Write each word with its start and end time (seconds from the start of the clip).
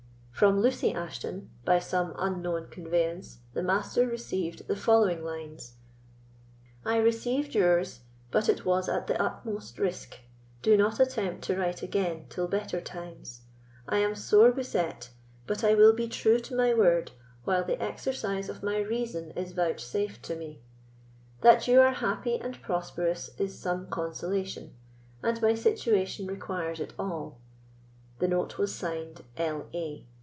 From 0.33 0.59
Lucy 0.59 0.91
Ashton, 0.91 1.51
by 1.65 1.77
some 1.77 2.15
unknown 2.17 2.69
conveyance, 2.71 3.41
the 3.53 3.61
Master 3.61 4.07
received 4.07 4.67
the 4.67 4.75
following 4.75 5.23
lines: 5.23 5.75
"I 6.83 6.97
received 6.97 7.53
yours, 7.53 7.99
but 8.31 8.49
it 8.49 8.65
was 8.65 8.89
at 8.89 9.05
the 9.05 9.21
utmost 9.21 9.77
risk; 9.77 10.15
do 10.63 10.75
not 10.75 10.99
attempt 10.99 11.43
to 11.43 11.55
write 11.55 11.83
again 11.83 12.25
till 12.29 12.47
better 12.47 12.81
times. 12.81 13.41
I 13.87 13.97
am 13.99 14.15
sore 14.15 14.51
beset, 14.51 15.11
but 15.45 15.63
I 15.63 15.75
will 15.75 15.93
be 15.93 16.07
true 16.07 16.39
to 16.39 16.55
my 16.55 16.73
word, 16.73 17.11
while 17.43 17.63
the 17.63 17.79
exercise 17.79 18.49
of 18.49 18.63
my 18.63 18.77
reason 18.79 19.29
is 19.35 19.51
vouchsafed 19.51 20.23
to 20.23 20.35
me. 20.35 20.63
That 21.41 21.67
you 21.67 21.81
are 21.81 21.93
happy 21.93 22.39
and 22.39 22.59
prosperous 22.63 23.29
is 23.37 23.59
some 23.59 23.91
consolation, 23.91 24.73
and 25.21 25.39
my 25.39 25.53
situation 25.53 26.25
requires 26.25 26.79
it 26.79 26.95
all." 26.97 27.37
The 28.17 28.27
note 28.27 28.57
was 28.57 28.73
signed 28.73 29.23
"L.A." 29.37 30.07